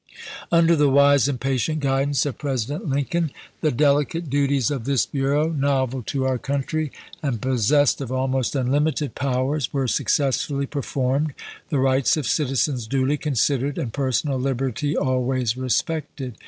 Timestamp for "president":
2.39-2.89